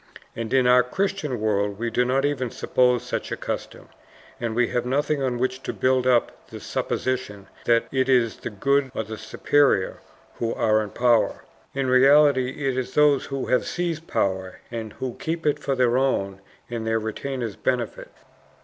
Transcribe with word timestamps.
And 0.35 0.51
in 0.51 0.65
our 0.65 0.81
Christian 0.81 1.39
world 1.39 1.77
we 1.77 1.91
do 1.91 2.03
not 2.03 2.25
even 2.25 2.49
suppose 2.49 3.03
such 3.03 3.31
a 3.31 3.37
custom, 3.37 3.87
and 4.39 4.55
we 4.55 4.69
have 4.69 4.83
nothing 4.83 5.21
on 5.21 5.37
which 5.37 5.61
to 5.61 5.73
build 5.73 6.07
up 6.07 6.47
the 6.47 6.59
supposition 6.59 7.45
that 7.65 7.85
it 7.91 8.09
is 8.09 8.37
the 8.37 8.49
good 8.49 8.91
or 8.95 9.03
the 9.03 9.15
superior 9.15 9.99
who 10.37 10.55
are 10.55 10.81
in 10.81 10.89
power; 10.89 11.43
in 11.75 11.85
reality 11.85 12.67
it 12.67 12.79
is 12.79 12.95
those 12.95 13.25
who 13.25 13.45
have 13.45 13.63
seized 13.67 14.07
power 14.07 14.59
and 14.71 14.93
who 14.93 15.17
keep 15.19 15.45
it 15.45 15.59
for 15.59 15.75
their 15.75 15.95
own 15.99 16.41
and 16.67 16.87
their 16.87 16.97
retainers' 16.97 17.55
benefit. 17.55 18.09